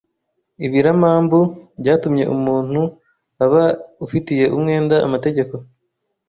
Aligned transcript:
ibiramambu, 0.65 1.39
byatumye 1.79 2.23
umuntu 2.35 2.81
aba 3.45 3.63
ufitiye 4.05 4.45
umwenda 4.55 4.95
amategeko, 5.07 5.53